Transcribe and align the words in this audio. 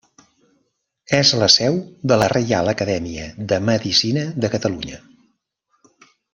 És 1.17 1.33
la 1.41 1.49
seu 1.55 1.77
de 2.13 2.17
la 2.23 2.29
Reial 2.33 2.73
Acadèmia 2.73 3.29
de 3.53 3.61
Medicina 3.69 4.27
de 4.47 4.53
Catalunya. 4.57 5.03